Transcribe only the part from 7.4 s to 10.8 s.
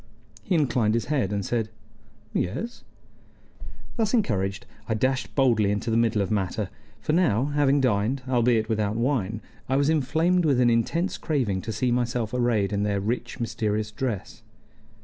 having dined, albeit without wine, I was inflamed with an